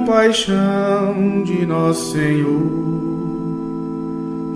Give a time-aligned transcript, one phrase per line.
[0.00, 2.62] Compaixão de nosso Senhor,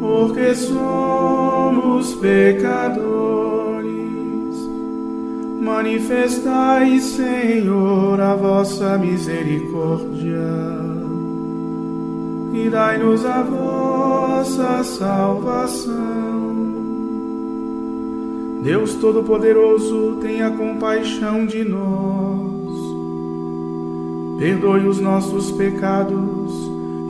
[0.01, 3.05] porque somos pecadores.
[5.61, 10.41] Manifestai, Senhor, a vossa misericórdia
[12.55, 15.95] e dai-nos a vossa salvação.
[18.63, 22.24] Deus Todo-Poderoso, tenha compaixão de nós
[24.39, 26.53] perdoe os nossos pecados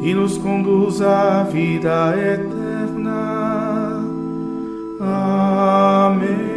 [0.02, 4.04] e nos conduza à vida eterna.
[5.00, 6.54] Amém.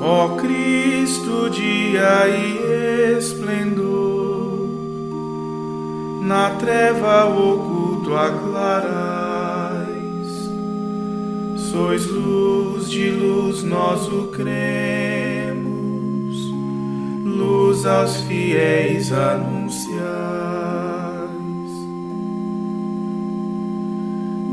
[0.00, 3.97] Ó Cristo, dia e esplendor
[6.28, 9.88] na treva oculto aclarais.
[11.56, 15.64] Sois luz de luz, nós o cremos,
[17.24, 19.88] luz aos fiéis anunciais.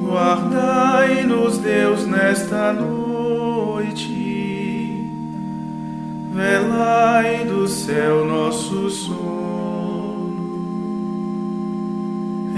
[0.02, 4.14] Guardai-nos, Deus, nesta noite,
[6.34, 9.54] velai do céu nosso sono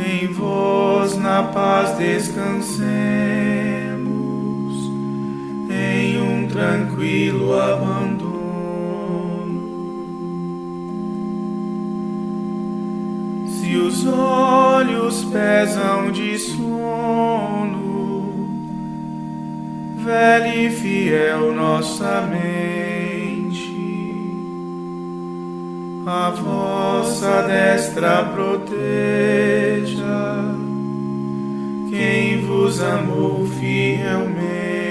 [0.07, 2.78] em vós na paz descansemos,
[5.69, 8.38] em um tranquilo abandono.
[13.50, 17.68] Se os olhos pesam de sono,
[19.97, 23.16] velha e fiel nossa mente,
[26.09, 28.78] a vossa destra proteja.
[31.90, 34.88] Quem vos amou fielmente.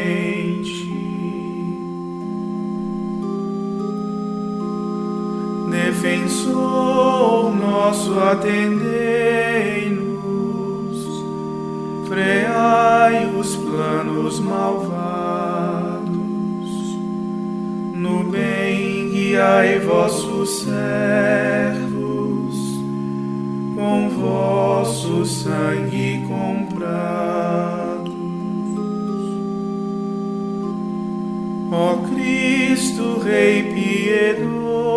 [5.71, 8.85] Defensor nosso, atendei-nos,
[12.07, 15.56] freai os planos malvados,
[19.37, 20.77] bem guiai vossos servos
[23.75, 26.87] com vosso sangue comprados.
[31.71, 34.97] Ó Cristo, Rei piedoso,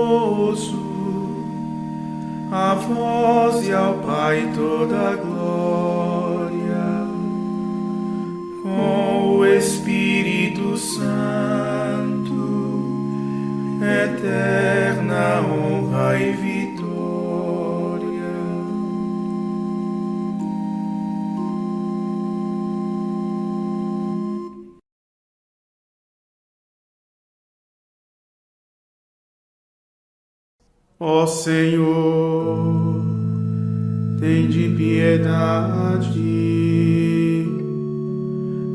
[2.51, 7.07] a vós e ao Pai toda a glória,
[8.63, 11.88] com o Espírito Santo,
[13.81, 16.69] eterna honra e vitória.
[30.99, 32.57] Ó Senhor,
[34.19, 36.19] tem de piedade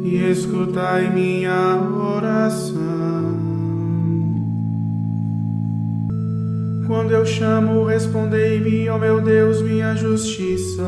[0.03, 3.24] e escutai minha oração.
[6.87, 10.83] Quando eu chamo, respondei-me, ó meu Deus, minha justiça.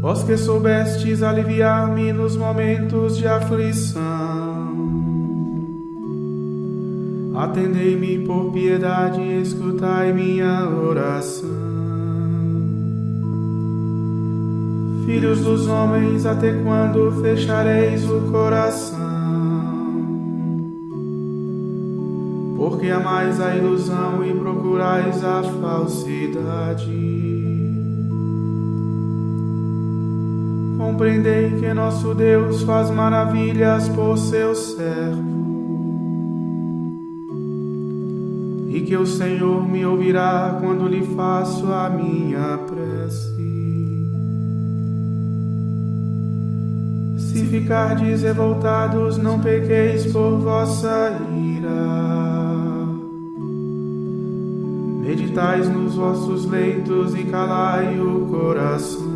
[0.00, 3.98] Vós que soubestes aliviar-me nos momentos de aflição.
[7.34, 11.48] Atendei-me por piedade e escutai minha oração.
[15.04, 19.07] Filhos dos homens, até quando fechareis o coração?
[22.68, 26.92] Porque amais a ilusão e procurais a falsidade.
[30.76, 35.24] Compreendei que nosso Deus faz maravilhas por seus servos
[38.68, 43.48] e que o Senhor me ouvirá quando lhe faço a minha prece.
[47.16, 52.37] Se ficardes revoltados, não pequeis por vossa ira.
[55.08, 59.08] Meditais nos vossos leitos e calai o coração.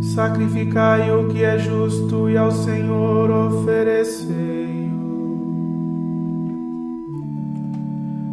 [0.00, 4.88] Sacrificai o que é justo e ao Senhor oferecei.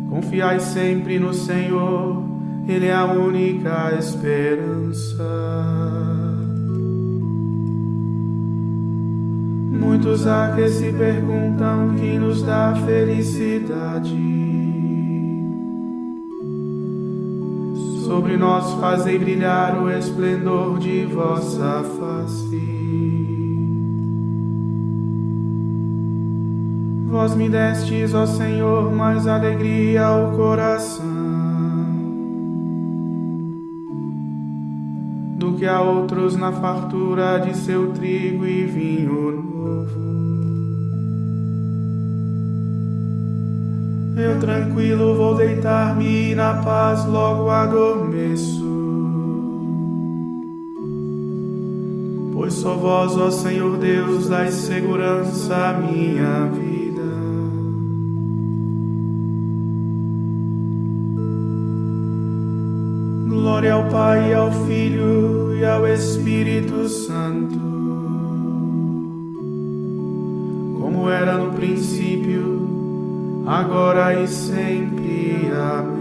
[0.08, 2.22] Confiai sempre no Senhor,
[2.68, 5.26] Ele é a única esperança.
[10.08, 14.16] Muitos há que se perguntam quem nos dá felicidade.
[18.06, 22.56] sobre nós fazei brilhar o esplendor de vossa face.
[27.10, 31.17] Vós me destes, ó Senhor, mais alegria ao coração
[35.58, 40.08] que a outros na fartura de seu trigo e vinho novo.
[44.16, 48.68] Eu tranquilo vou deitar-me e na paz logo adormeço.
[52.34, 57.02] Pois só vós, ó Senhor Deus, dais segurança à minha vida.
[63.28, 67.60] Glória ao Pai, ao Filho e ao Espírito Santo,
[70.80, 75.50] como era no princípio agora e sempre.
[75.52, 75.98] Amém.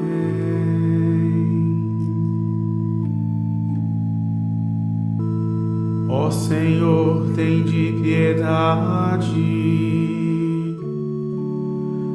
[6.08, 9.40] Ó Senhor, tem de piedade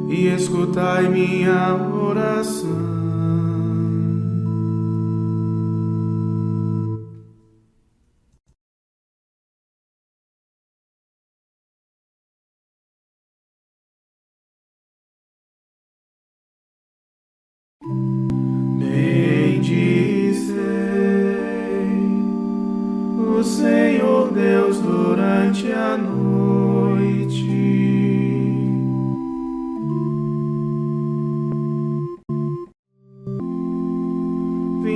[0.08, 2.91] e escutai minha oração.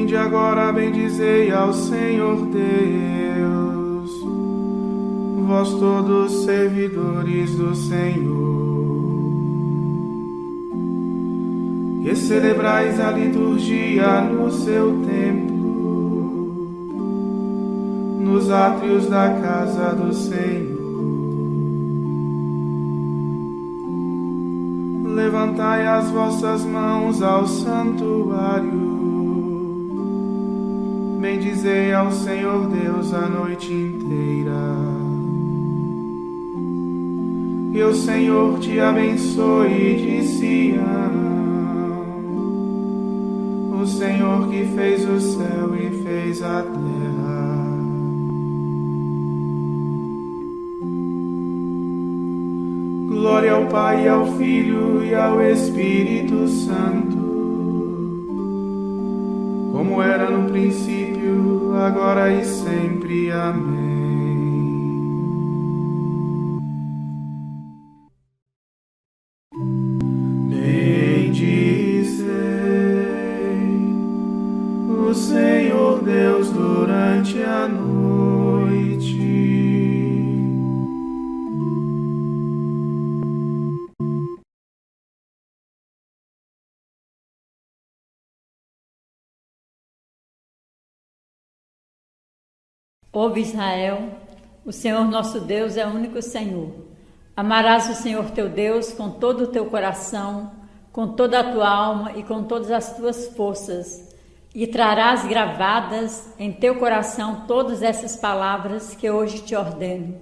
[0.06, 4.10] Vinde agora, bendizei ao Senhor Deus,
[5.48, 8.65] vós todos servidores do Senhor,
[12.06, 16.68] que celebrais a liturgia no seu templo,
[18.20, 20.76] nos átrios da casa do Senhor.
[25.16, 28.86] Levantai as vossas mãos ao santuário
[31.20, 34.52] Bendizei ao Senhor Deus a noite inteira.
[37.72, 41.35] Que o Senhor te abençoe de Sião,
[43.86, 47.46] o Senhor que fez o céu e fez a terra.
[53.08, 57.26] Glória ao Pai, ao Filho e ao Espírito Santo
[59.72, 63.30] como era no princípio, agora e sempre.
[63.30, 64.05] Amém.
[93.18, 94.10] Ouve Israel,
[94.62, 96.70] o Senhor nosso Deus é o único Senhor.
[97.34, 100.52] Amarás o Senhor teu Deus com todo o teu coração,
[100.92, 104.14] com toda a tua alma e com todas as tuas forças,
[104.54, 110.20] e trarás gravadas em teu coração todas essas palavras que hoje te ordeno.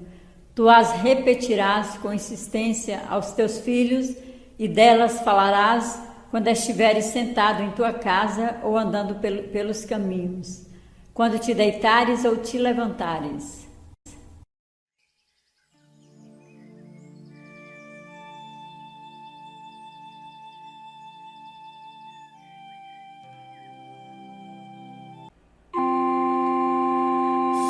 [0.55, 4.15] Tu as repetirás com insistência aos teus filhos
[4.57, 9.17] e delas falarás quando estiveres sentado em tua casa ou andando
[9.51, 10.73] pelos caminhos
[11.15, 13.63] quando te deitares ou te levantares.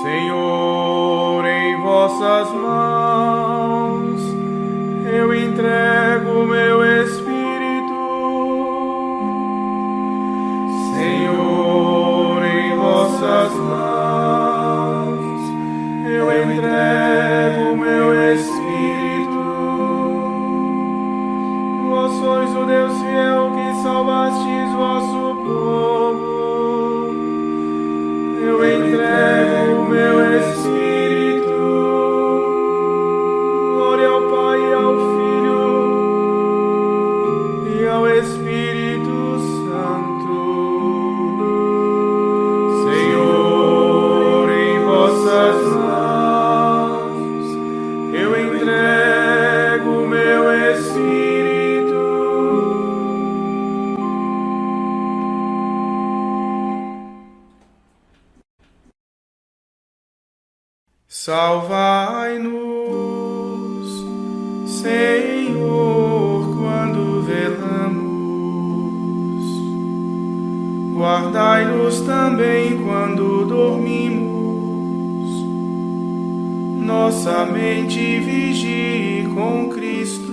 [0.02, 4.22] Senhor, em vossas mãos
[5.12, 6.73] eu entrego meu
[61.24, 62.52] Salvai-nos,
[64.66, 68.44] Senhor, quando velamos.
[70.94, 75.30] Guardai-nos também quando dormimos.
[76.84, 80.30] Nossa mente vigie com Cristo.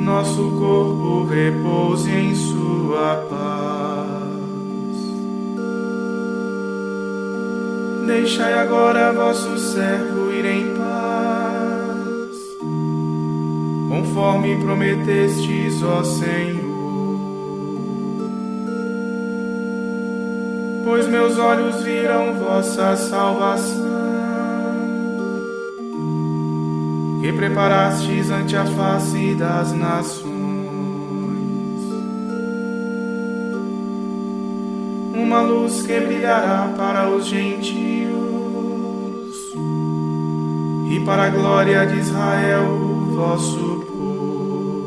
[0.00, 3.65] Nosso corpo repouse em Sua paz.
[8.06, 12.36] Deixai agora vosso servo ir em paz,
[13.88, 16.76] conforme prometestes, ó Senhor.
[20.84, 23.84] Pois meus olhos viram vossa salvação,
[27.20, 30.35] que preparastes ante a face das nações.
[35.26, 38.14] Uma luz que brilhará para os gentios
[40.88, 42.64] e para a glória de Israel,
[43.12, 44.86] vosso povo.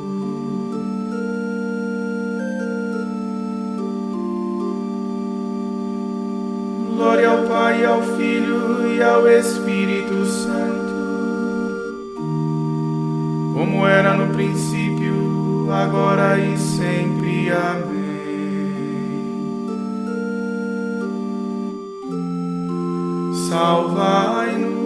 [6.96, 10.94] Glória ao Pai, ao Filho e ao Espírito Santo,
[13.54, 17.52] como era no princípio, agora e sempre.
[17.52, 17.99] Amém.
[23.50, 24.78] Salvai-nos,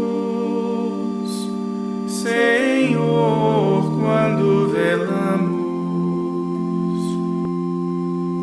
[2.07, 5.53] Senhor, quando velamos.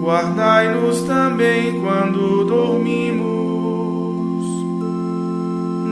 [0.02, 3.30] Guardai-nos também quando dormimos.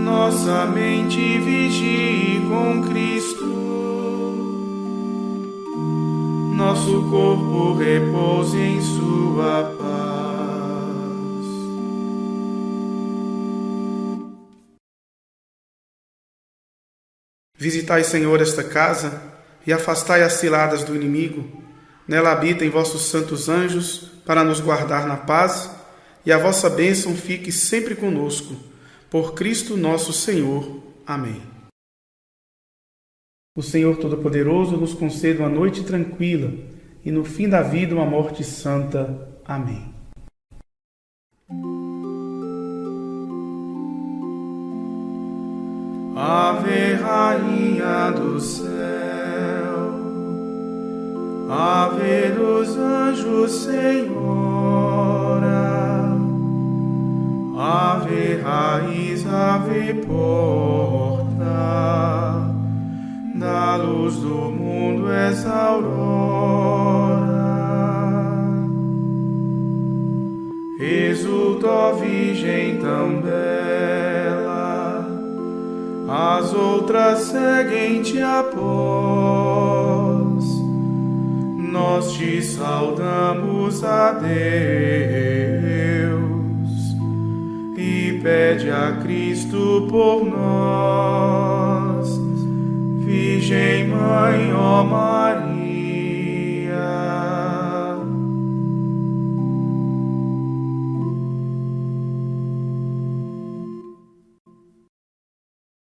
[0.05, 3.47] Nossa mente vigie com Cristo.
[6.55, 9.78] Nosso corpo repouse em Sua paz.
[17.59, 19.21] Visitai, Senhor, esta casa
[19.67, 21.61] e afastai as ciladas do inimigo.
[22.07, 25.71] Nela habitem vossos santos anjos para nos guardar na paz,
[26.25, 28.55] e a vossa bênção fique sempre conosco.
[29.11, 30.83] Por Cristo nosso Senhor.
[31.05, 31.43] Amém.
[33.57, 36.53] O Senhor Todo-Poderoso nos conceda uma noite tranquila
[37.05, 39.29] e no fim da vida uma morte santa.
[39.45, 39.93] Amém.
[46.17, 48.69] Ave Rainha do céu,
[51.49, 54.99] Ave dos anjos Senhora,
[57.57, 61.29] Ave raiz, Ave porta,
[63.35, 66.19] da luz do mundo és aurora.
[70.81, 73.58] Exulta, Virgem bela,
[76.09, 78.59] as outras seguem-te após.
[81.71, 84.29] Nós te saudamos a Deus
[87.77, 92.09] e pede a Cristo por nós,
[93.05, 95.48] Virgem Mãe, ó Maria.